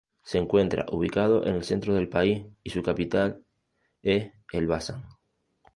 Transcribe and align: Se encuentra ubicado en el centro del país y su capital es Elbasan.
Se 0.23 0.39
encuentra 0.39 0.87
ubicado 0.91 1.45
en 1.45 1.53
el 1.53 1.63
centro 1.63 1.93
del 1.93 2.09
país 2.09 2.43
y 2.63 2.71
su 2.71 2.81
capital 2.81 3.45
es 4.01 4.31
Elbasan. 4.51 5.05